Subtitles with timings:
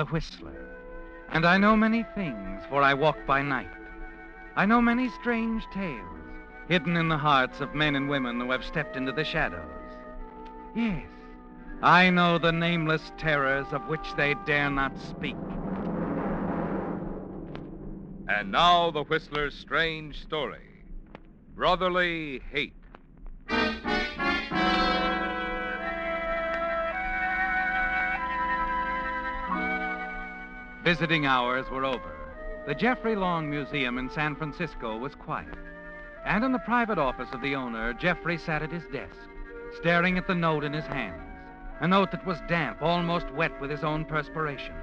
[0.00, 0.66] The Whistler,
[1.28, 3.68] and I know many things, for I walk by night.
[4.56, 6.24] I know many strange tales,
[6.68, 9.60] hidden in the hearts of men and women who have stepped into the shadows.
[10.74, 11.06] Yes,
[11.82, 15.36] I know the nameless terrors of which they dare not speak.
[18.26, 20.82] And now the Whistler's strange story
[21.54, 22.79] Brotherly Hate.
[30.90, 32.16] Visiting hours were over.
[32.66, 35.54] The Jeffrey Long Museum in San Francisco was quiet.
[36.24, 39.14] And in the private office of the owner, Jeffrey sat at his desk,
[39.78, 41.22] staring at the note in his hands.
[41.78, 44.74] A note that was damp, almost wet with his own perspiration.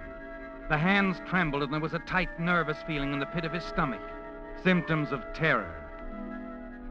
[0.70, 3.66] The hands trembled, and there was a tight, nervous feeling in the pit of his
[3.66, 4.00] stomach.
[4.64, 5.76] Symptoms of terror.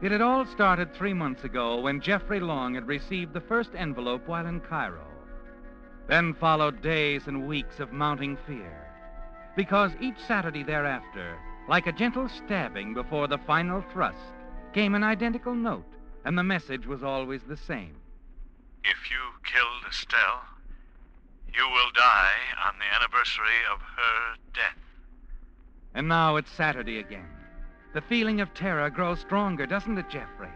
[0.03, 4.27] It had all started three months ago when Jeffrey Long had received the first envelope
[4.27, 5.07] while in Cairo.
[6.05, 8.86] Then followed days and weeks of mounting fear.
[9.57, 11.35] Because each Saturday thereafter,
[11.67, 14.31] like a gentle stabbing before the final thrust,
[14.71, 15.83] came an identical note,
[16.25, 17.95] and the message was always the same.
[18.83, 20.43] If you killed Estelle,
[21.51, 24.77] you will die on the anniversary of her death.
[25.95, 27.25] And now it's Saturday again.
[27.95, 30.51] The feeling of terror grows stronger, doesn't it, Jeffrey?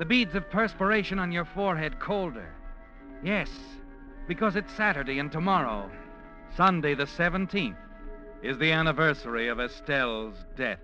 [0.00, 2.52] The beads of perspiration on your forehead colder.
[3.22, 3.50] Yes,
[4.26, 5.88] because it's Saturday and tomorrow,
[6.56, 7.76] Sunday the 17th,
[8.42, 10.80] is the anniversary of Estelle's death.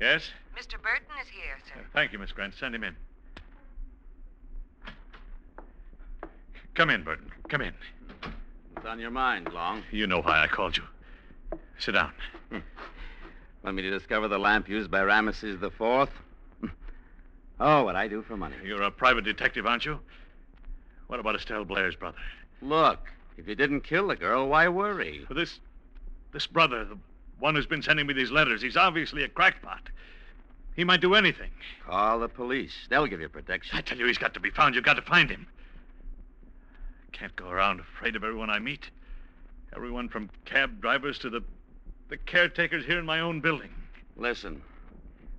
[0.00, 0.30] Yes?
[0.56, 0.80] Mr.
[0.80, 1.80] Burton is here, sir.
[1.80, 2.54] Uh, thank you, Miss Grant.
[2.54, 2.96] Send him in.
[6.74, 7.30] Come in, Burton.
[7.48, 7.74] Come in.
[8.72, 9.82] What's on your mind, Long?
[9.90, 10.84] You know why I called you.
[11.78, 12.12] Sit down.
[13.62, 16.10] Want me to discover the lamp used by Ramesses the Fourth?
[17.60, 18.56] oh, what I do for money.
[18.64, 19.98] You're a private detective, aren't you?
[21.08, 22.16] What about Estelle Blair's brother?
[22.62, 23.00] Look,
[23.36, 25.26] if you didn't kill the girl, why worry?
[25.30, 25.60] This,
[26.32, 26.98] this brother, the
[27.38, 29.88] one who's been sending me these letters, he's obviously a crackpot.
[30.76, 31.50] He might do anything.
[31.86, 32.72] Call the police.
[32.88, 33.76] They'll give you protection.
[33.76, 34.74] I tell you, he's got to be found.
[34.74, 35.46] You've got to find him.
[37.08, 38.90] I can't go around afraid of everyone I meet.
[39.74, 41.42] Everyone from cab drivers to the,
[42.08, 43.70] the caretakers here in my own building.
[44.16, 44.62] Listen,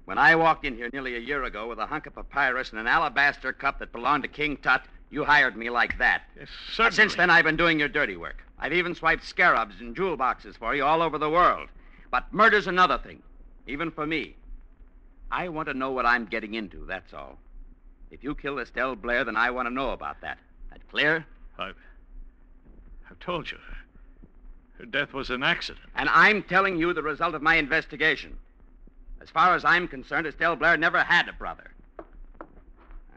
[0.05, 2.79] when I walked in here nearly a year ago with a hunk of papyrus and
[2.79, 6.23] an alabaster cup that belonged to King Tut, you hired me like that.
[6.37, 6.95] Yes, But certainly.
[6.95, 8.43] since then, I've been doing your dirty work.
[8.57, 11.69] I've even swiped scarabs and jewel boxes for you all over the world.
[12.09, 13.21] But murder's another thing,
[13.67, 14.35] even for me.
[15.31, 17.37] I want to know what I'm getting into, that's all.
[18.09, 20.37] If you killed Estelle Blair, then I want to know about that.
[20.71, 21.25] That clear?
[21.57, 21.75] I've,
[23.09, 23.57] I've told you.
[24.77, 25.85] Her death was an accident.
[25.95, 28.37] And I'm telling you the result of my investigation.
[29.21, 31.70] As far as I'm concerned, Estelle Blair never had a brother.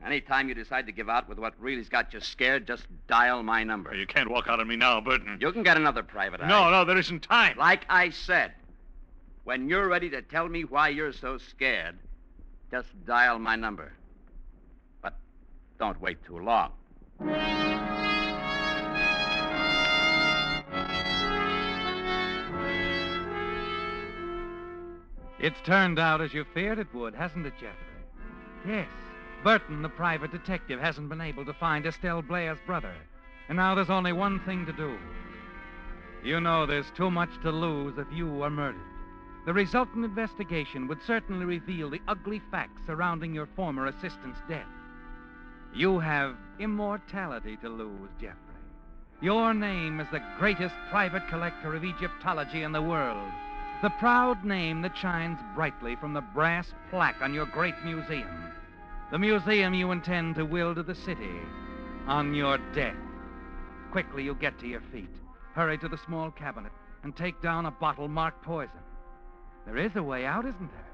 [0.04, 3.64] Anytime you decide to give out with what really's got you scared, just dial my
[3.64, 3.94] number.
[3.94, 5.38] You can't walk out on me now, Burton.
[5.40, 6.48] You can get another private eye.
[6.48, 7.56] No, no, there isn't time.
[7.56, 8.52] Like I said,
[9.44, 11.98] when you're ready to tell me why you're so scared,
[12.70, 13.94] just dial my number.
[15.00, 15.14] But
[15.78, 16.72] don't wait too long.
[25.38, 27.76] It's turned out as you feared it would, hasn't it, Jeffrey?
[28.66, 28.88] Yes.
[29.44, 32.94] Burton, the private detective, hasn't been able to find Estelle Blair's brother.
[33.50, 34.96] And now there's only one thing to do.
[36.24, 38.80] You know there's too much to lose if you are murdered.
[39.44, 44.64] The resultant investigation would certainly reveal the ugly facts surrounding your former assistant's death.
[45.74, 48.38] You have immortality to lose, Jeffrey.
[49.20, 53.30] Your name is the greatest private collector of Egyptology in the world.
[53.82, 58.53] The proud name that shines brightly from the brass plaque on your great museum.
[59.14, 61.30] The museum you intend to will to the city
[62.08, 62.96] on your death.
[63.92, 65.14] Quickly, you get to your feet.
[65.52, 66.72] Hurry to the small cabinet
[67.04, 68.72] and take down a bottle marked poison.
[69.66, 70.90] There is a way out, isn't there?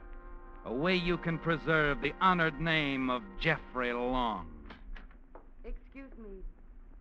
[0.67, 4.49] A way you can preserve the honored name of Jeffrey Long.
[5.65, 6.43] Excuse me,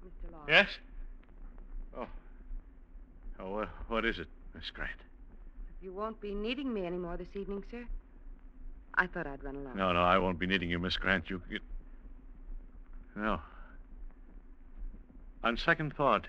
[0.06, 0.32] Mr.
[0.32, 0.46] Long.
[0.48, 0.70] Yes?
[1.98, 2.08] Oh.
[3.42, 4.92] Oh, uh, what is it, Miss Grant?
[5.82, 7.84] You won't be needing me anymore this evening, sir.
[9.00, 9.78] I thought I'd run along.
[9.78, 11.30] No, no, I won't be needing you, Miss Grant.
[11.30, 11.42] You.
[11.50, 11.60] you...
[13.16, 13.40] No.
[15.42, 16.28] On second thought,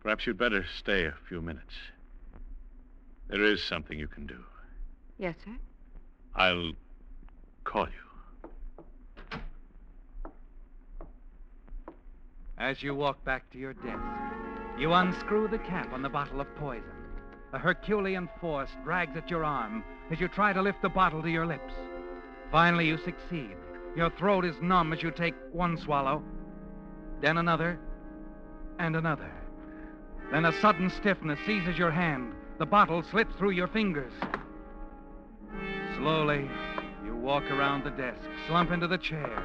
[0.00, 1.72] perhaps you'd better stay a few minutes.
[3.28, 4.40] There is something you can do.
[5.18, 5.56] Yes, sir.
[6.34, 6.72] I'll
[7.62, 9.38] call you.
[12.58, 14.02] As you walk back to your desk,
[14.76, 16.99] you unscrew the cap on the bottle of poison.
[17.52, 21.30] A Herculean force drags at your arm as you try to lift the bottle to
[21.30, 21.74] your lips.
[22.52, 23.56] Finally, you succeed.
[23.96, 26.22] Your throat is numb as you take one swallow,
[27.20, 27.78] then another,
[28.78, 29.30] and another.
[30.30, 32.34] Then a sudden stiffness seizes your hand.
[32.58, 34.12] The bottle slips through your fingers.
[35.96, 36.48] Slowly,
[37.04, 39.44] you walk around the desk, slump into the chair.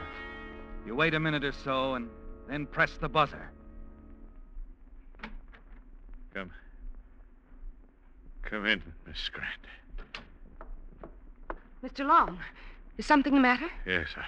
[0.86, 2.10] You wait a minute or so and
[2.48, 3.50] then press the buzzer.
[6.34, 6.52] Come.
[8.46, 9.50] Come in, Miss Grant.
[11.84, 12.06] Mr.
[12.06, 12.40] Long,
[12.98, 13.70] is something the matter?
[13.86, 14.26] Yes, I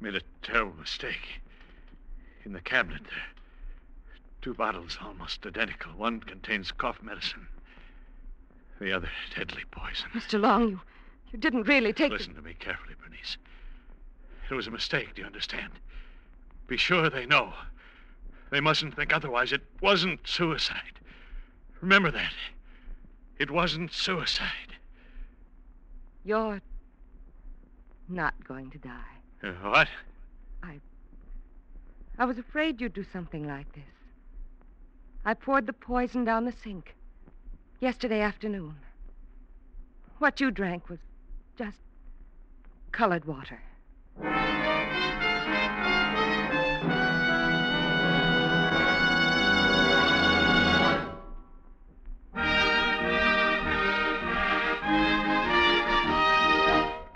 [0.00, 1.40] made a terrible mistake.
[2.44, 3.22] In the cabinet, there
[4.42, 5.92] two bottles almost identical.
[5.92, 7.46] One contains cough medicine,
[8.80, 10.08] the other deadly poison.
[10.14, 10.40] Mr.
[10.40, 10.80] Long, you,
[11.32, 13.38] you didn't really take the- Listen to me carefully, Bernice.
[14.50, 15.72] It was a mistake, do you understand?
[16.66, 17.54] Be sure they know.
[18.50, 19.52] They mustn't think otherwise.
[19.52, 21.00] It wasn't suicide.
[21.80, 22.32] Remember that.
[23.38, 24.76] It wasn't suicide.
[26.24, 26.62] You're
[28.08, 29.14] not going to die.
[29.42, 29.88] Uh, what?
[32.16, 33.82] I was afraid you'd do something like this.
[35.24, 36.94] I poured the poison down the sink
[37.80, 38.76] yesterday afternoon.
[40.18, 41.00] What you drank was
[41.58, 41.78] just
[42.92, 43.60] colored water.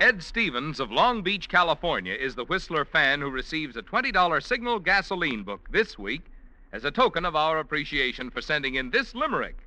[0.08, 4.78] Ed Stevens of Long Beach, California, is the Whistler fan who receives a $20 Signal
[4.78, 6.22] gasoline book this week
[6.72, 9.58] as a token of our appreciation for sending in this limerick.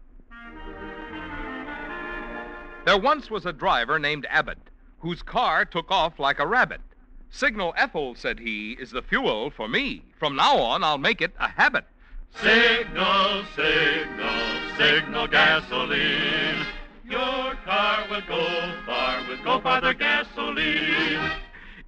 [2.85, 4.57] There once was a driver named Abbott
[4.97, 6.81] whose car took off like a rabbit.
[7.29, 10.01] Signal Ethyl, said he, is the fuel for me.
[10.17, 11.85] From now on, I'll make it a habit.
[12.33, 16.65] Signal, signal, signal gasoline.
[17.11, 21.31] Your car will go far with Go Farther gasoline.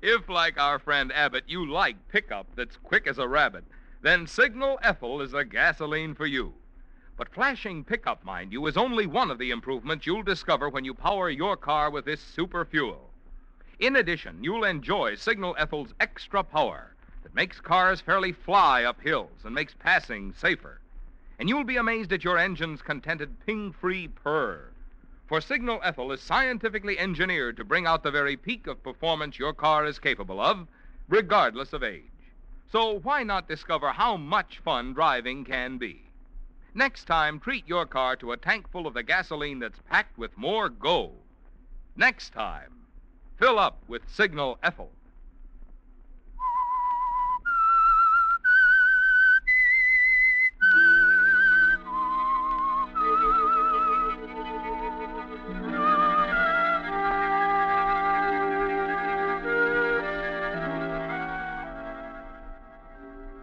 [0.02, 3.64] If, like our friend Abbott, you like pickup that's quick as a rabbit,
[4.02, 6.52] then Signal Ethyl is the gasoline for you.
[7.16, 10.94] But flashing pickup, mind you, is only one of the improvements you'll discover when you
[10.94, 13.10] power your car with this super fuel.
[13.80, 19.46] In addition, you'll enjoy Signal Ethyl's extra power that makes cars fairly fly up hills
[19.46, 20.82] and makes passing safer.
[21.40, 24.73] And you'll be amazed at your engine's contented ping free purr.
[25.34, 29.52] For Signal Ethyl is scientifically engineered to bring out the very peak of performance your
[29.52, 30.68] car is capable of,
[31.10, 32.04] regardless of age.
[32.72, 36.04] So why not discover how much fun driving can be?
[36.76, 40.38] Next time, treat your car to a tank full of the gasoline that's packed with
[40.38, 41.14] more go.
[41.96, 42.86] Next time,
[43.40, 44.92] fill up with Signal Ethyl.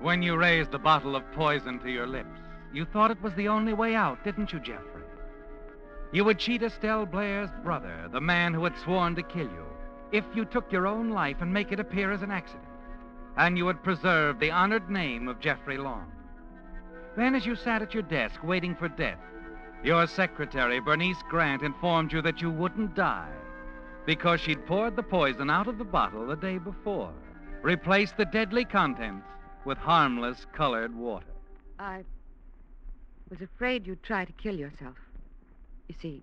[0.00, 2.40] When you raised the bottle of poison to your lips,
[2.72, 5.02] you thought it was the only way out, didn't you, Jeffrey?
[6.10, 9.66] You would cheat Estelle Blair's brother, the man who had sworn to kill you,
[10.10, 12.64] if you took your own life and make it appear as an accident.
[13.36, 16.10] And you would preserve the honored name of Jeffrey Long.
[17.14, 19.20] Then, as you sat at your desk waiting for death,
[19.84, 23.32] your secretary, Bernice Grant, informed you that you wouldn't die
[24.06, 27.12] because she'd poured the poison out of the bottle the day before,
[27.62, 29.26] replaced the deadly contents
[29.64, 31.26] with harmless colored water.
[31.78, 32.04] I
[33.30, 34.96] was afraid you'd try to kill yourself.
[35.88, 36.22] You see,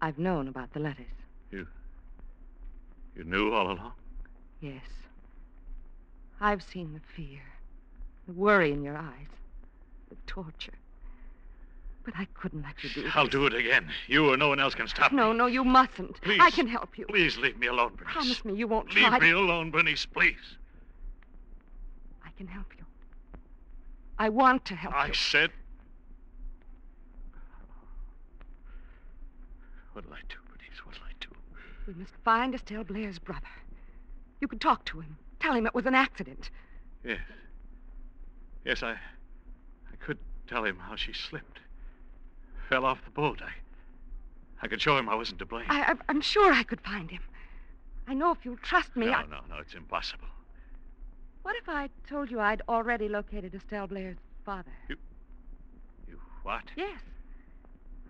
[0.00, 1.06] I've known about the letters.
[1.50, 1.66] You
[3.16, 3.92] You knew all along?
[4.60, 4.82] Yes.
[6.40, 7.40] I've seen the fear,
[8.26, 9.28] the worry in your eyes,
[10.10, 10.72] the torture.
[12.04, 13.16] But I couldn't let you do it.
[13.16, 13.88] I'll do it again.
[14.08, 15.38] You or no one else can stop No, me.
[15.38, 16.20] no, no, you mustn't.
[16.20, 16.38] Please.
[16.42, 17.06] I can help you.
[17.06, 18.12] Please leave me alone, Bernice.
[18.12, 19.12] Promise me you won't Leave try.
[19.18, 20.56] Leave me alone, Bernice, please.
[22.34, 22.84] I can help you.
[24.18, 25.12] I want to help I you.
[25.12, 25.50] I said.
[29.92, 30.84] What'll I do, Bernice?
[30.84, 31.28] What'll I do?
[31.86, 33.46] We must find Estelle Blair's brother.
[34.40, 35.16] You could talk to him.
[35.38, 36.50] Tell him it was an accident.
[37.04, 37.20] Yes.
[38.64, 38.92] Yes, I.
[38.92, 41.60] I could tell him how she slipped.
[42.68, 43.40] Fell off the boat.
[43.42, 43.52] I.
[44.62, 45.66] I could show him I wasn't to blame.
[45.68, 47.20] I, I'm sure I could find him.
[48.08, 49.06] I know if you'll trust me.
[49.06, 49.22] no, I...
[49.26, 50.26] no, no, it's impossible.
[51.44, 54.72] What if I told you I'd already located Estelle Blair's father?
[54.88, 54.96] You
[56.08, 56.64] You what?
[56.74, 57.00] Yes.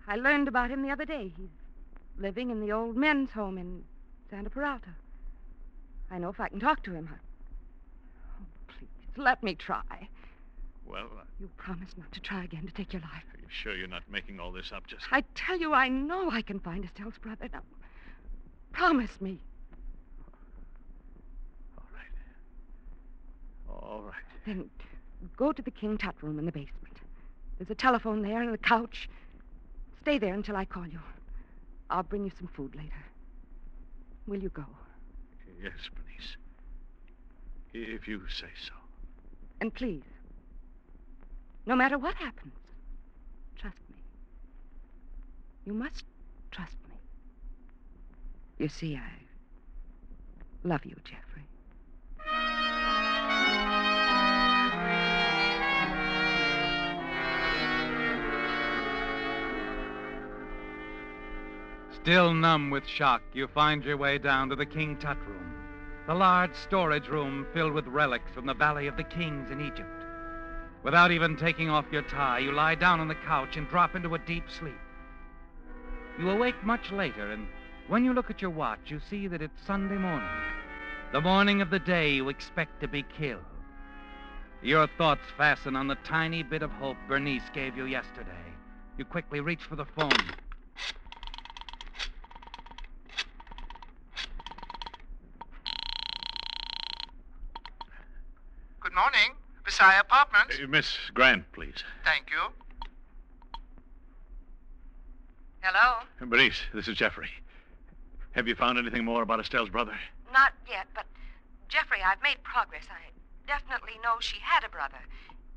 [0.07, 1.33] I learned about him the other day.
[1.37, 1.49] He's
[2.17, 3.83] living in the old men's home in
[4.29, 4.87] Santa Peralta.
[6.09, 7.09] I know if I can talk to him.
[7.11, 7.15] I...
[8.39, 8.87] Oh, please,
[9.17, 10.07] let me try.
[10.85, 13.25] Well, uh, You promise not to try again to take your life.
[13.33, 15.03] are you sure you're not making all this up just.
[15.11, 17.49] I tell you, I know I can find Estelle's brother.
[17.51, 17.63] Now,
[18.71, 19.41] promise me.
[21.77, 22.05] All right.
[23.85, 24.13] All right.
[24.45, 24.69] Then
[25.37, 26.97] go to the King Tut room in the basement.
[27.57, 29.09] There's a telephone there and a couch.
[30.01, 30.99] Stay there until I call you.
[31.89, 33.03] I'll bring you some food later.
[34.27, 34.65] Will you go?
[35.61, 36.37] Yes, Bernice.
[37.73, 38.73] If you say so.
[39.61, 40.03] And please,
[41.65, 42.53] no matter what happens,
[43.55, 43.97] trust me.
[45.65, 46.03] You must
[46.51, 46.95] trust me.
[48.57, 49.11] You see, I
[50.63, 52.64] love you, Jeffrey.
[62.05, 65.55] Still numb with shock, you find your way down to the King Tut room,
[66.05, 70.05] the large storage room filled with relics from the Valley of the Kings in Egypt.
[70.83, 74.13] Without even taking off your tie, you lie down on the couch and drop into
[74.13, 74.77] a deep sleep.
[76.19, 77.47] You awake much later, and
[77.87, 80.29] when you look at your watch, you see that it's Sunday morning,
[81.11, 83.41] the morning of the day you expect to be killed.
[84.61, 88.29] Your thoughts fasten on the tiny bit of hope Bernice gave you yesterday.
[88.95, 90.11] You quickly reach for the phone.
[98.85, 98.93] Good
[99.65, 100.57] Visaya Apartments.
[100.61, 101.83] Uh, Miss Grant, please.
[102.03, 102.51] Thank you.
[105.61, 106.03] Hello?
[106.21, 107.29] Bernice, this is Jeffrey.
[108.31, 109.95] Have you found anything more about Estelle's brother?
[110.31, 111.05] Not yet, but
[111.69, 112.83] Jeffrey, I've made progress.
[112.91, 113.09] I
[113.47, 114.99] definitely know she had a brother.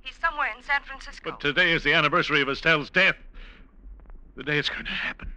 [0.00, 1.32] He's somewhere in San Francisco.
[1.32, 3.16] But today is the anniversary of Estelle's death.
[4.36, 5.32] The day it's going to happen.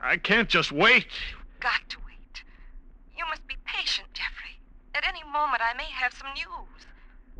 [0.00, 1.08] I can't just wait.
[1.30, 2.44] You've got to wait.
[3.16, 4.60] You must be patient, Jeffrey.
[4.94, 6.86] At any moment, I may have some news.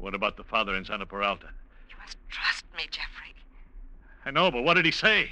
[0.05, 1.49] What about the father in Santa Peralta?
[1.89, 3.33] You must trust me, Jeffrey.
[4.27, 5.31] I know, but what did he say?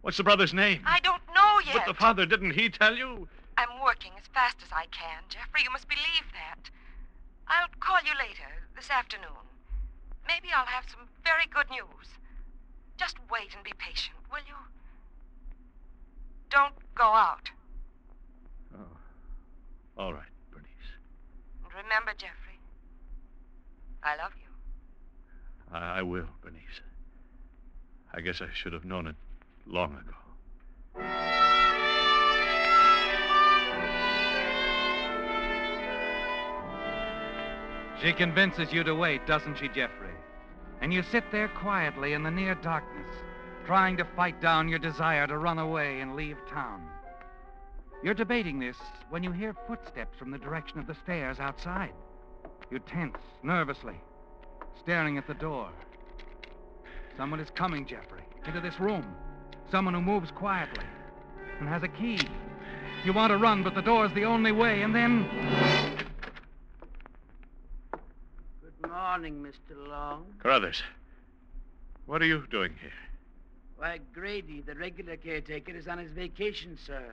[0.00, 0.82] What's the brother's name?
[0.84, 1.74] I don't know yet.
[1.76, 3.28] But the father, didn't he tell you?
[3.56, 5.62] I'm working as fast as I can, Jeffrey.
[5.62, 6.68] You must believe that.
[7.46, 9.46] I'll call you later, this afternoon.
[10.26, 12.08] Maybe I'll have some very good news.
[12.96, 14.58] Just wait and be patient, will you?
[16.50, 17.52] Don't go out.
[18.74, 18.96] Oh.
[19.96, 20.90] All right, Bernice.
[21.64, 22.51] And remember, Jeffrey,
[24.04, 25.76] I love you.
[25.76, 26.80] I, I will, Bernice.
[28.12, 29.16] I guess I should have known it
[29.66, 30.16] long ago.
[38.02, 40.10] She convinces you to wait, doesn't she, Jeffrey?
[40.80, 43.14] And you sit there quietly in the near darkness,
[43.64, 46.82] trying to fight down your desire to run away and leave town.
[48.02, 48.76] You're debating this
[49.08, 51.92] when you hear footsteps from the direction of the stairs outside.
[52.70, 54.00] You tense nervously,
[54.80, 55.68] staring at the door.
[57.16, 59.04] Someone is coming, Jeffrey, into this room.
[59.70, 60.84] Someone who moves quietly
[61.60, 62.18] and has a key.
[63.04, 65.28] You want to run, but the door's the only way, and then.
[68.80, 69.88] Good morning, Mr.
[69.88, 70.26] Long.
[70.38, 70.82] Carruthers,
[72.06, 72.90] what are you doing here?
[73.76, 77.12] Why, Grady, the regular caretaker, is on his vacation, sir.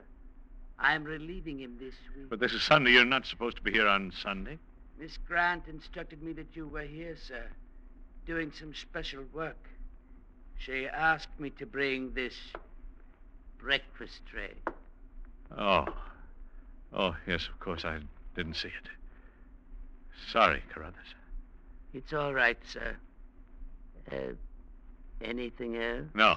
[0.78, 2.30] I'm relieving him this week.
[2.30, 2.92] But this is Sunday.
[2.92, 4.58] You're not supposed to be here on Sunday.
[5.00, 7.44] Miss Grant instructed me that you were here, sir,
[8.26, 9.56] doing some special work.
[10.58, 12.34] She asked me to bring this
[13.58, 14.52] breakfast tray.
[15.56, 15.86] Oh.
[16.92, 17.86] Oh, yes, of course.
[17.86, 18.00] I
[18.36, 18.90] didn't see it.
[20.30, 21.14] Sorry, Carruthers.
[21.94, 22.94] It's all right, sir.
[24.12, 24.34] Uh,
[25.22, 26.08] anything else?
[26.14, 26.36] No.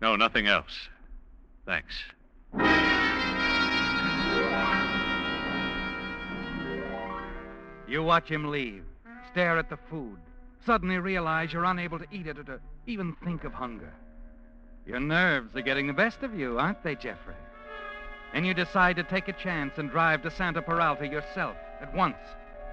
[0.00, 0.88] No, nothing else.
[1.64, 1.94] Thanks.
[7.86, 8.84] You watch him leave,
[9.30, 10.18] stare at the food,
[10.64, 13.92] suddenly realize you're unable to eat it or to even think of hunger.
[14.86, 17.34] Your nerves are getting the best of you, aren't they, Jeffrey?
[18.32, 22.16] And you decide to take a chance and drive to Santa Peralta yourself at once.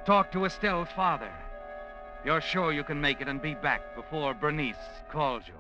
[0.05, 1.31] Talk to Estelle's father.
[2.25, 4.75] You're sure you can make it and be back before Bernice
[5.11, 5.53] calls you.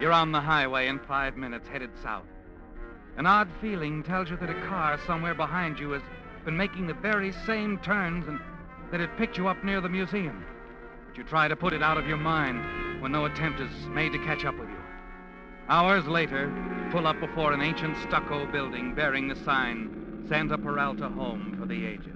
[0.00, 2.26] You're on the highway in five minutes, headed south.
[3.16, 6.02] An odd feeling tells you that a car somewhere behind you has
[6.44, 8.40] been making the very same turns and
[8.90, 10.44] that it picked you up near the museum.
[11.08, 14.12] But you try to put it out of your mind when no attempt is made
[14.12, 14.76] to catch up with you.
[15.68, 21.08] Hours later, you pull up before an ancient stucco building bearing the sign Santa Peralta
[21.08, 22.08] Home for the Aged.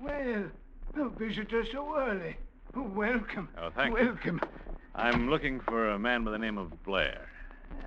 [0.00, 0.50] Well,
[0.96, 2.36] a visitor so early.
[2.74, 3.48] Welcome.
[3.60, 4.06] Oh, thank you.
[4.06, 4.40] Welcome.
[4.94, 7.28] I'm looking for a man by the name of Blair.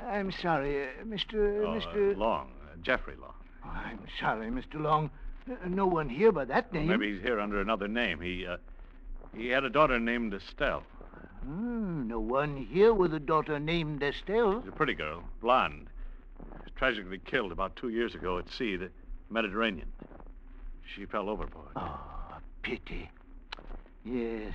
[0.07, 1.63] I'm sorry, uh, Mr.
[1.63, 2.17] Oh, uh, Mr.
[2.17, 2.51] Long.
[2.63, 3.33] Uh, Jeffrey Long.
[3.63, 4.79] Oh, I'm sorry, Mr.
[4.81, 5.09] Long.
[5.49, 6.89] Uh, no one here by that Well, name.
[6.89, 8.19] maybe he's here under another name.
[8.19, 8.57] He, uh,
[9.35, 10.83] he had a daughter named Estelle.
[11.43, 14.61] Hmm, no one here with a daughter named Estelle.
[14.61, 15.87] She's a pretty girl, blonde.
[16.39, 18.89] Was tragically killed about two years ago at sea, the
[19.29, 19.91] Mediterranean.
[20.95, 21.67] She fell overboard.
[21.75, 21.99] Oh,
[22.65, 23.09] pity.
[24.03, 24.53] Yes.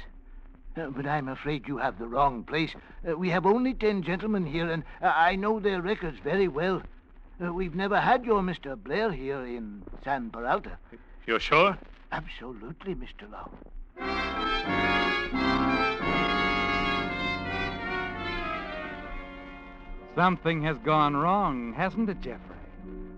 [0.76, 2.74] Uh, but I'm afraid you have the wrong place.
[3.08, 6.82] Uh, we have only ten gentlemen here, and uh, I know their records very well.
[7.42, 8.76] Uh, we've never had your Mr.
[8.76, 10.76] Blair here in San Peralta.
[11.26, 11.78] You're sure?
[12.10, 13.30] Absolutely, Mr.
[13.30, 13.56] Long.
[20.16, 22.56] Something has gone wrong, hasn't it, Jeffrey?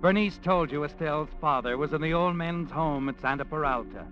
[0.03, 4.05] Bernice told you Estelle's father was in the old men's home at Santa Peralta,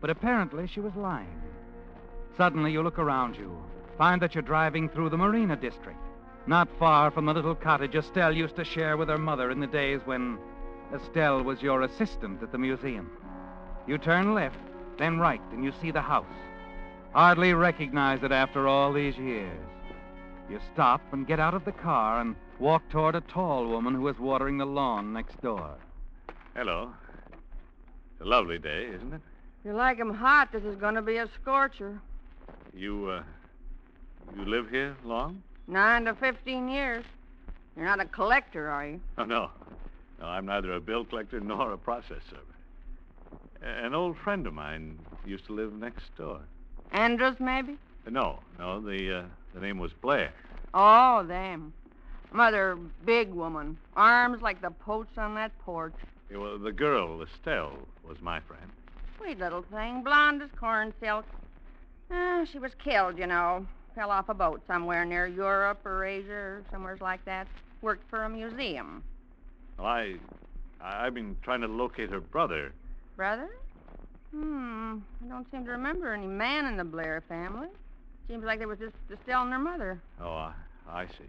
[0.00, 1.42] but apparently she was lying.
[2.36, 3.50] Suddenly, you look around you,
[3.96, 5.98] find that you're driving through the Marina District,
[6.46, 9.66] not far from the little cottage Estelle used to share with her mother in the
[9.66, 10.38] days when
[10.94, 13.10] Estelle was your assistant at the museum.
[13.86, 14.58] You turn left,
[14.98, 16.26] then right, and you see the house.
[17.12, 19.58] Hardly recognize it after all these years.
[20.48, 24.08] You stop and get out of the car and walk toward a tall woman who
[24.08, 25.76] is watering the lawn next door.
[26.54, 26.90] Hello.
[28.12, 29.20] It's a lovely day, isn't it?
[29.68, 32.00] You like 'em hot, this is going to be a scorcher.
[32.72, 33.22] You, uh,
[34.34, 35.42] you live here long?
[35.66, 37.04] Nine to 15 years.
[37.76, 39.00] You're not a collector, are you?
[39.18, 39.50] Oh, no.
[40.20, 43.70] No, I'm neither a bill collector nor a process server.
[43.84, 46.40] An old friend of mine used to live next door.
[46.92, 47.76] Andrews, maybe?
[48.08, 50.32] No, no, the, uh, the name was Blair.
[50.72, 51.74] Oh, them.
[52.32, 53.76] Mother, big woman.
[53.94, 55.92] Arms like the posts on that porch.
[56.30, 57.76] Yeah, well, the girl, Estelle,
[58.08, 58.72] was my friend.
[59.18, 61.24] Sweet little thing, blonde as corn silk.
[62.10, 63.66] Ah, she was killed, you know.
[63.94, 67.46] Fell off a boat somewhere near Europe or Asia or somewheres like that.
[67.82, 69.02] Worked for a museum.
[69.76, 70.14] Well, I,
[70.80, 72.72] I- I've been trying to locate her brother.
[73.16, 73.48] Brother?
[74.32, 74.98] Hmm.
[75.24, 77.68] I don't seem to remember any man in the Blair family.
[78.28, 80.00] Seems like there was just Estelle and her mother.
[80.20, 80.52] Oh, I,
[80.88, 81.24] I see.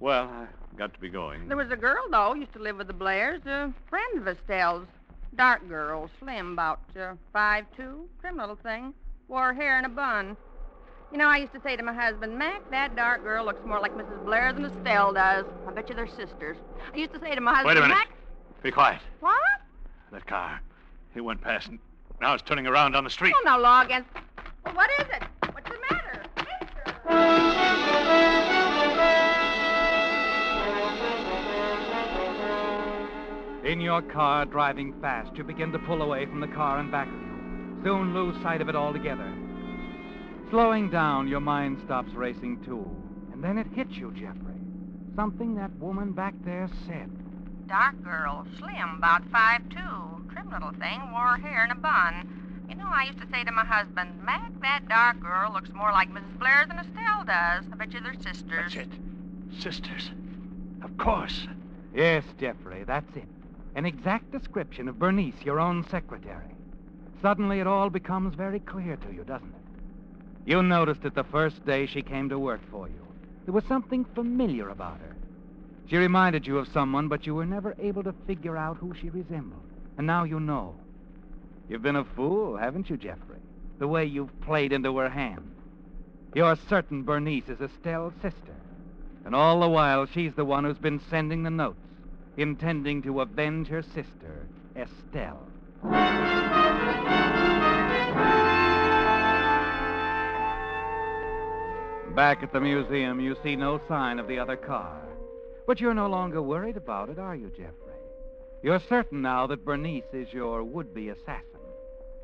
[0.00, 1.46] Well, I got to be going.
[1.46, 4.86] There was a girl, though, used to live with the Blairs, a friend of Estelle's.
[5.36, 8.92] Dark girl, slim, about uh, five two, trim little thing.
[9.28, 10.36] Wore hair in a bun.
[11.10, 13.80] You know, I used to say to my husband, Mac, that dark girl looks more
[13.80, 14.24] like Mrs.
[14.24, 15.44] Blair than Estelle does.
[15.66, 16.56] I bet you they're sisters.
[16.92, 17.94] I used to say to my husband, Wait a minute.
[17.94, 18.10] Mac,
[18.62, 19.00] Be quiet.
[19.20, 19.36] what?
[20.10, 20.60] That car.
[21.14, 21.78] It went past and
[22.20, 23.34] now it's turning around down the street.
[23.36, 24.08] Oh, no law against.
[24.64, 25.22] Well, what is it?
[25.52, 26.22] What's the matter?
[26.36, 28.51] Mister?
[33.72, 37.08] In your car, driving fast, you begin to pull away from the car in back
[37.08, 37.80] of you.
[37.82, 39.32] Soon lose sight of it altogether.
[40.50, 42.86] Slowing down, your mind stops racing too.
[43.32, 44.60] And then it hits you, Jeffrey.
[45.16, 47.08] Something that woman back there said.
[47.66, 52.66] Dark girl, slim, about five two, trim little thing, wore her hair in a bun.
[52.68, 55.92] You know, I used to say to my husband, Mac, that dark girl looks more
[55.92, 56.38] like Mrs.
[56.38, 57.64] Blair than Estelle does.
[57.72, 58.74] I bet you they're sisters.
[58.74, 59.62] That's it.
[59.62, 60.10] Sisters.
[60.82, 61.48] Of course.
[61.94, 63.24] Yes, Jeffrey, that's it.
[63.74, 66.54] An exact description of Bernice, your own secretary.
[67.22, 69.62] Suddenly it all becomes very clear to you, doesn't it?
[70.44, 73.06] You noticed it the first day she came to work for you.
[73.44, 75.16] There was something familiar about her.
[75.88, 79.10] She reminded you of someone, but you were never able to figure out who she
[79.10, 79.62] resembled.
[79.96, 80.74] And now you know.
[81.68, 83.38] You've been a fool, haven't you, Jeffrey?
[83.78, 85.50] The way you've played into her hand.
[86.34, 88.54] You're certain Bernice is Estelle's sister.
[89.24, 91.78] And all the while, she's the one who's been sending the notes,
[92.36, 95.46] intending to avenge her sister, Estelle.
[102.14, 105.02] Back at the museum, you see no sign of the other car.
[105.66, 107.72] But you're no longer worried about it, are you, Jeffrey?
[108.62, 111.46] You're certain now that Bernice is your would be assassin.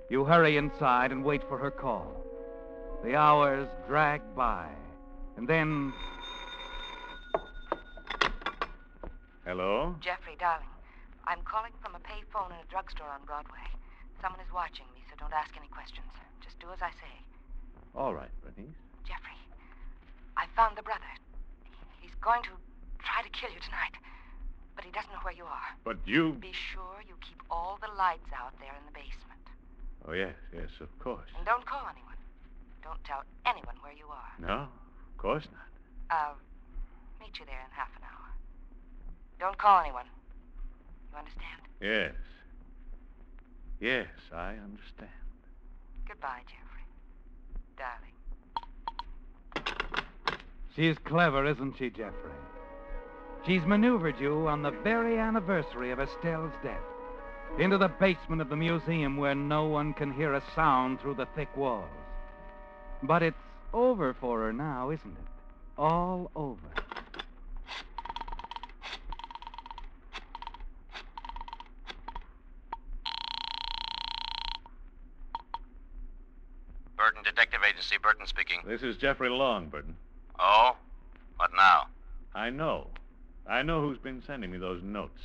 [0.09, 2.25] You hurry inside and wait for her call.
[3.03, 4.69] The hours drag by,
[5.37, 5.93] and then.
[9.49, 9.97] Hello?
[10.05, 10.69] Jeffrey, darling,
[11.25, 13.65] I'm calling from a payphone in a drugstore on Broadway.
[14.21, 16.05] Someone is watching me, so don't ask any questions.
[16.45, 17.15] Just do as I say.
[17.97, 18.77] All right, Bernice.
[19.09, 19.41] Jeffrey,
[20.37, 21.09] I found the brother.
[21.97, 22.53] He's going to
[23.01, 23.97] try to kill you tonight,
[24.77, 25.73] but he doesn't know where you are.
[25.81, 26.37] But you.
[26.37, 29.49] Be sure you keep all the lights out there in the basement.
[30.05, 31.33] Oh, yes, yes, of course.
[31.41, 32.21] And don't call anyone.
[32.85, 34.33] Don't tell anyone where you are.
[34.37, 35.73] No, of course not.
[36.13, 36.37] I'll
[37.17, 38.28] meet you there in half an hour.
[39.39, 40.07] Don't call anyone.
[41.13, 41.63] You understand?
[41.81, 42.15] Yes.
[43.81, 45.11] Yes, I understand.
[46.07, 46.85] Goodbye, Jeffrey.
[47.77, 48.15] Darling.
[50.75, 52.33] She's clever, isn't she, Jeffrey?
[53.47, 56.83] She's maneuvered you on the very anniversary of Estelle's death
[57.59, 61.27] into the basement of the museum where no one can hear a sound through the
[61.35, 61.89] thick walls.
[63.03, 63.37] But it's
[63.73, 65.25] over for her now, isn't it?
[65.77, 66.59] All over.
[76.97, 78.61] Burton Detective Agency, Burton speaking.
[78.67, 79.97] This is Jeffrey Long, Burton.
[80.39, 80.77] Oh?
[81.37, 81.87] What now?
[82.35, 82.89] I know.
[83.49, 85.23] I know who's been sending me those notes.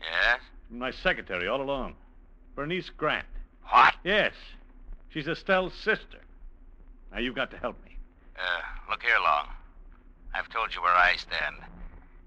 [0.00, 0.40] Yes?
[0.70, 1.94] My secretary all along.
[2.54, 3.26] Bernice Grant.
[3.70, 3.94] What?
[4.02, 4.32] Yes.
[5.10, 6.20] She's Estelle's sister.
[7.12, 7.96] Now, you've got to help me.
[8.36, 9.48] Uh, look here, Long.
[10.34, 11.56] I've told you where I stand.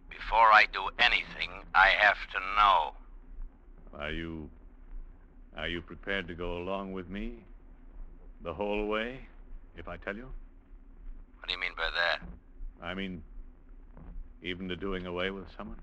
[0.10, 2.94] Before I do anything, I have to know.
[4.00, 4.50] Are you.
[5.58, 7.34] Are you prepared to go along with me?
[8.44, 9.20] The whole way?
[9.80, 10.28] If I tell you?
[11.40, 12.86] What do you mean by that?
[12.86, 13.24] I mean,
[14.44, 15.80] even to doing away with someone?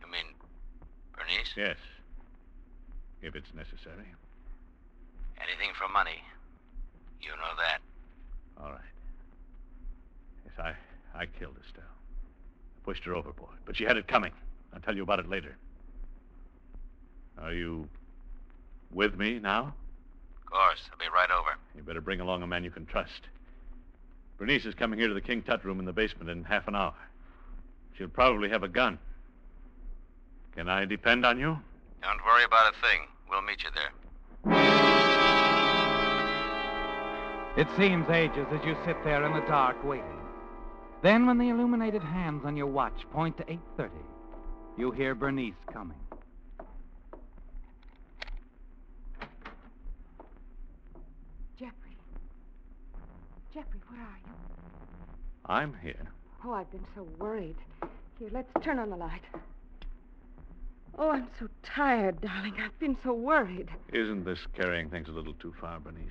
[0.00, 0.34] You mean
[1.12, 1.52] Bernice?
[1.56, 1.76] Yes.
[3.20, 4.06] If it's necessary.
[5.36, 6.22] Anything for money.
[7.20, 7.80] You know that.
[8.62, 8.80] All right.
[10.44, 10.54] Yes,
[11.14, 11.82] I, I killed Estelle.
[11.82, 14.32] I pushed her overboard, but she had it coming.
[14.72, 15.56] I'll tell you about it later.
[17.36, 17.88] Are you
[18.92, 19.74] with me now?
[20.48, 20.80] Of course.
[20.90, 21.58] I'll be right over.
[21.76, 23.20] You better bring along a man you can trust.
[24.38, 26.74] Bernice is coming here to the King Tut room in the basement in half an
[26.74, 26.94] hour.
[27.98, 28.98] She'll probably have a gun.
[30.56, 31.58] Can I depend on you?
[32.02, 33.00] Don't worry about a thing.
[33.28, 33.92] We'll meet you there.
[37.58, 40.06] It seems ages as you sit there in the dark waiting.
[41.02, 43.90] Then, when the illuminated hands on your watch point to 8.30,
[44.78, 45.98] you hear Bernice coming.
[51.58, 51.96] Jeffrey.
[53.52, 54.32] Jeffrey, where are you?
[55.46, 56.06] I'm here.
[56.44, 57.56] Oh, I've been so worried.
[58.18, 59.22] Here, let's turn on the light.
[60.98, 62.54] Oh, I'm so tired, darling.
[62.58, 63.68] I've been so worried.
[63.92, 66.10] Isn't this carrying things a little too far, Bernice?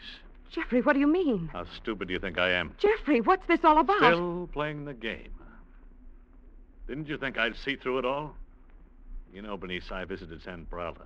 [0.49, 1.49] Jeffrey, what do you mean?
[1.51, 2.73] How stupid do you think I am?
[2.77, 3.97] Jeffrey, what's this all about?
[3.97, 5.33] Still playing the game.
[6.87, 8.33] Didn't you think I'd see through it all?
[9.33, 11.03] You know, Bernice, I visited San Peralta.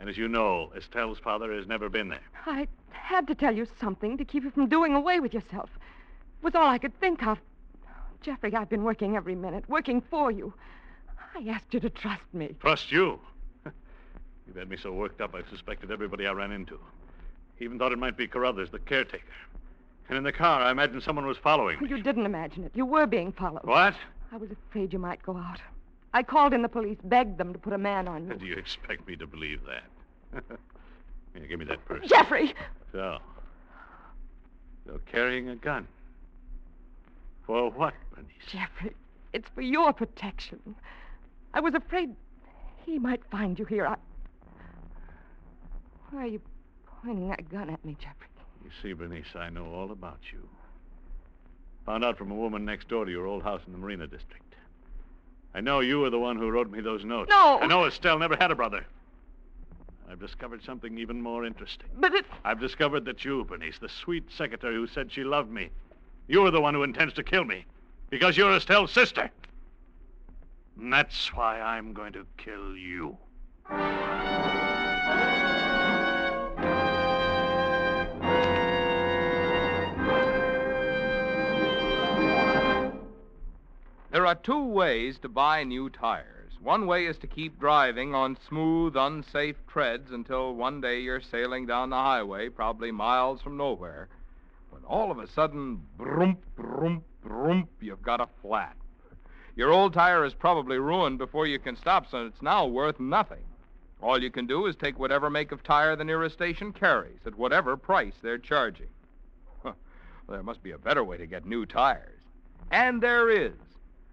[0.00, 2.22] And as you know, Estelle's father has never been there.
[2.46, 5.68] I had to tell you something to keep you from doing away with yourself.
[5.74, 7.38] It was all I could think of.
[8.22, 10.54] Jeffrey, I've been working every minute, working for you.
[11.34, 12.56] I asked you to trust me.
[12.60, 13.20] Trust you?
[14.46, 16.78] You've had me so worked up, I suspected everybody I ran into.
[17.60, 19.22] Even thought it might be Carruthers, the caretaker.
[20.08, 21.88] And in the car, I imagined someone was following me.
[21.88, 22.72] You didn't imagine it.
[22.74, 23.64] You were being followed.
[23.64, 23.94] What?
[24.32, 25.60] I was afraid you might go out.
[26.12, 28.34] I called in the police, begged them to put a man on you.
[28.38, 30.42] Do you expect me to believe that?
[31.34, 32.06] Here, give me that purse.
[32.08, 32.54] Jeffrey!
[32.92, 33.18] So,
[34.86, 35.86] you're carrying a gun.
[37.46, 38.26] For what, Bernice?
[38.48, 38.94] Jeffrey,
[39.32, 40.60] it's for your protection.
[41.54, 42.14] I was afraid
[42.84, 43.86] he might find you here.
[43.86, 43.96] I...
[46.10, 46.40] Why are you
[47.04, 48.26] pointing that gun at me, Jeffrey?
[48.64, 50.48] You see, Bernice, I know all about you.
[51.86, 54.49] Found out from a woman next door to your old house in the Marina District.
[55.54, 57.30] I know you were the one who wrote me those notes.
[57.30, 57.58] No!
[57.60, 58.86] I know Estelle never had a brother.
[60.10, 61.88] I've discovered something even more interesting.
[61.96, 62.26] But it.
[62.44, 65.70] I've discovered that you, Bernice, the sweet secretary who said she loved me,
[66.26, 67.64] you're the one who intends to kill me.
[68.10, 69.30] Because you're Estelle's sister.
[70.80, 73.16] And that's why I'm going to kill you.
[84.10, 86.54] There are two ways to buy new tires.
[86.60, 91.64] One way is to keep driving on smooth, unsafe treads until one day you're sailing
[91.64, 94.08] down the highway, probably miles from nowhere,
[94.70, 97.04] when all of a sudden, broom, broom,
[98.02, 98.74] got a flat.
[99.54, 103.44] Your old tire is probably ruined before you can stop, so it's now worth nothing.
[104.02, 107.38] All you can do is take whatever make of tire the nearest station carries at
[107.38, 108.88] whatever price they're charging.
[109.62, 109.74] Huh.
[110.26, 112.18] Well, there must be a better way to get new tires.
[112.72, 113.52] And there is.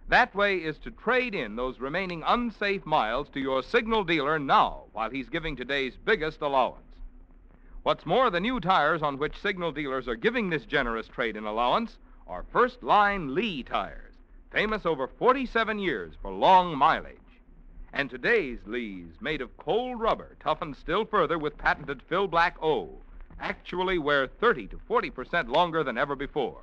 [0.09, 4.85] That way is to trade in those remaining unsafe miles to your signal dealer now
[4.93, 6.81] while he's giving today's biggest allowance.
[7.83, 11.43] What's more, the new tires on which signal dealers are giving this generous trade in
[11.43, 14.13] allowance are first line Lee tires,
[14.49, 17.17] famous over 47 years for long mileage.
[17.91, 23.01] And today's Lees, made of cold rubber, toughened still further with patented Philblack O,
[23.41, 26.61] actually wear 30 to 40 percent longer than ever before.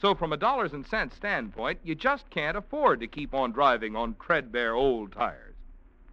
[0.00, 3.94] So, from a dollars and cents standpoint, you just can't afford to keep on driving
[3.96, 5.54] on treadbare old tires.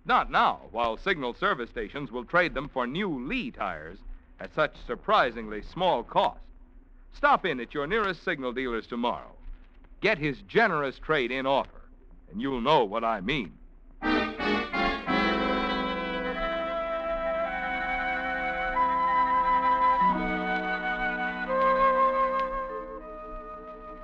[0.06, 4.00] Not now, while signal service stations will trade them for new Lee tires
[4.42, 6.42] at such surprisingly small cost.
[7.14, 9.32] Stop in at your nearest signal dealer's tomorrow.
[10.02, 11.82] Get his generous trade in offer,
[12.30, 13.54] and you'll know what I mean.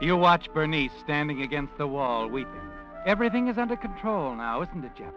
[0.03, 2.69] You watch Bernice standing against the wall, weeping.
[3.05, 5.13] Everything is under control now, isn't it, Jeffrey?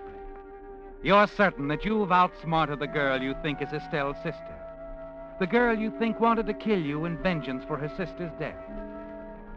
[1.02, 4.54] You're certain that you've outsmarted the girl you think is Estelle's sister.
[5.40, 8.54] The girl you think wanted to kill you in vengeance for her sister's death.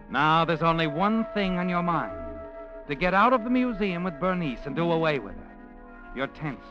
[0.10, 2.18] Now there's only one thing on your mind
[2.88, 5.56] to get out of the museum with Bernice and do away with her.
[6.16, 6.66] You're tense,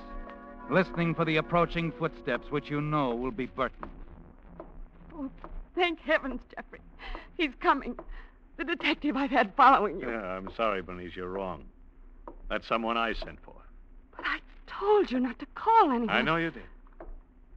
[0.68, 3.88] listening for the approaching footsteps, which you know will be Burton.
[5.14, 5.30] Oh,
[5.76, 6.80] thank heavens, Jeffrey.
[7.36, 7.96] He's coming.
[8.58, 10.10] The detective I've had following you.
[10.10, 11.64] Yeah, I'm sorry, Bernice, you're wrong.
[12.50, 13.54] That's someone I sent for.
[14.16, 16.10] But I told you not to call anyone.
[16.10, 16.64] I know you did.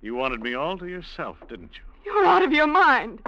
[0.01, 1.83] You wanted me all to yourself, didn't you?
[2.05, 3.19] You're out of your mind.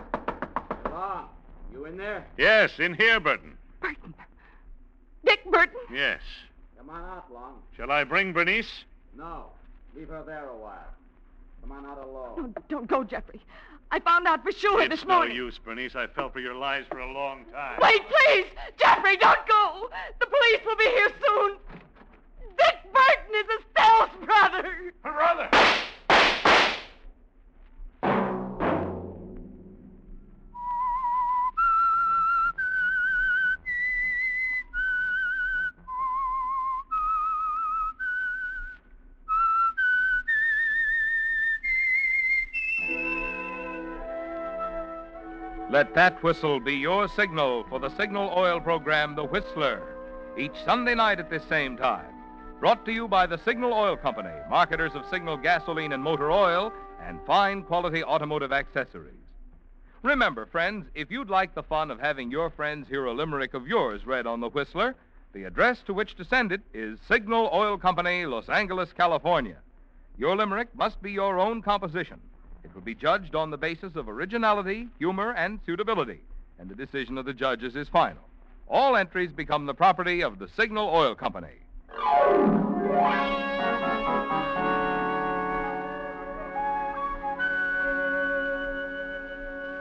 [0.86, 1.30] Long,
[1.72, 2.28] you in there?
[2.38, 3.58] Yes, in here, Burton.
[3.82, 4.14] Burton.
[5.26, 5.80] Dick Burton.
[5.92, 6.22] Yes.
[6.78, 7.56] Come on out, Long.
[7.76, 8.84] Shall I bring Bernice?
[9.18, 9.46] No,
[9.96, 10.94] leave her there a while.
[11.64, 12.34] Come on out alone.
[12.38, 13.40] Oh, no, don't go, Jeffrey.
[13.90, 15.36] I found out for sure it's this no morning.
[15.36, 15.96] use, Bernice.
[15.96, 17.80] I fell for your lies for a long time.
[17.82, 18.48] Wait, please!
[18.78, 19.90] Jeffrey, don't go!
[20.20, 21.58] The police will be here soon.
[22.58, 24.94] Dick Burton is Estelle's brother.
[25.06, 25.50] A brother!
[45.74, 49.82] Let that whistle be your signal for the signal oil program, The Whistler,
[50.38, 52.14] each Sunday night at this same time.
[52.60, 56.72] Brought to you by the Signal Oil Company, marketers of Signal gasoline and motor oil
[57.02, 59.16] and fine quality automotive accessories.
[60.04, 63.68] Remember, friends, if you'd like the fun of having your friends hear a limerick of
[63.68, 64.94] yours read on The Whistler,
[65.34, 69.58] the address to which to send it is Signal Oil Company, Los Angeles, California.
[70.20, 72.20] Your limerick must be your own composition.
[72.64, 76.22] It will be judged on the basis of originality, humor, and suitability,
[76.60, 78.24] and the decision of the judges is final.
[78.68, 81.50] All entries become the property of the Signal Oil Company.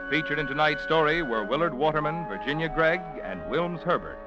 [0.09, 4.19] Featured in tonight's story were Willard Waterman, Virginia Gregg, and Wilms Herbert.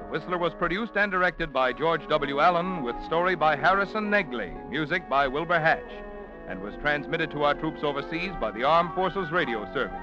[0.00, 2.40] The Whistler was produced and directed by George W.
[2.40, 5.92] Allen, with story by Harrison Negley, music by Wilbur Hatch,
[6.48, 9.96] and was transmitted to our troops overseas by the Armed Forces Radio Service.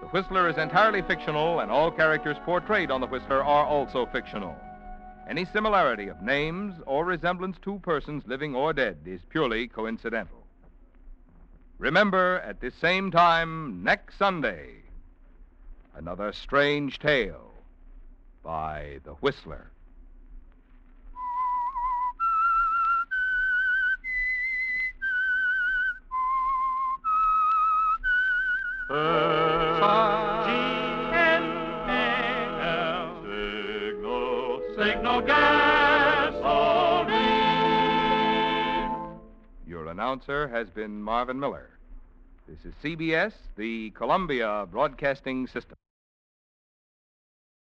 [0.00, 4.54] The Whistler is entirely fictional, and all characters portrayed on The Whistler are also fictional.
[5.26, 10.44] Any similarity of names or resemblance to persons living or dead is purely coincidental.
[11.78, 14.82] Remember, at this same time next Sunday,
[15.96, 17.54] another strange tale
[18.42, 19.70] by The Whistler.
[39.66, 41.70] Your announcer has been Marvin Miller.
[42.46, 45.74] This is CBS, the Columbia Broadcasting System.